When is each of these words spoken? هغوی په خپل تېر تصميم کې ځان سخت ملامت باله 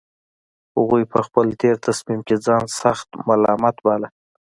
هغوی 0.77 1.03
په 1.13 1.19
خپل 1.27 1.47
تېر 1.61 1.75
تصميم 1.87 2.21
کې 2.27 2.35
ځان 2.45 2.63
سخت 2.81 3.07
ملامت 3.27 3.75
باله 3.85 4.07